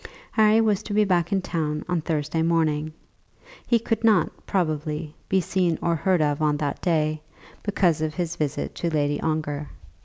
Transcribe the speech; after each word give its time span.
Harry 0.31 0.59
was 0.59 0.81
to 0.81 0.95
be 0.95 1.03
back 1.03 1.31
in 1.31 1.43
town 1.43 1.85
on 1.87 2.01
Thursday 2.01 2.41
morning. 2.41 2.91
He 3.67 3.77
could 3.77 4.03
not, 4.03 4.31
probably, 4.47 5.13
be 5.29 5.39
seen 5.41 5.77
or 5.79 5.95
heard 5.95 6.23
of 6.23 6.41
on 6.41 6.57
that 6.57 6.81
day, 6.81 7.21
because 7.61 8.01
of 8.01 8.15
his 8.15 8.35
visit 8.35 8.73
to 8.73 8.89
Lady 8.91 9.21
Ongar. 9.21 9.69